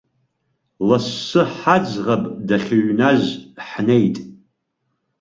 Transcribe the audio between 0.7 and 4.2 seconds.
Лассы ҳаӡӷаб дахьыҩназ ҳнеит.